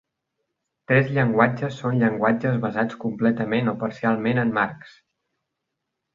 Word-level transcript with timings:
Tres 0.91 1.11
llenguatges 1.17 1.77
són 1.81 1.99
llenguatges 2.05 2.57
basats 2.65 2.99
completament 3.05 3.71
o 3.75 3.77
parcialment 3.85 4.43
en 4.47 4.57
marcs. 4.59 4.99